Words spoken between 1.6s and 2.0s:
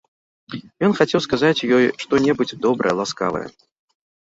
ёй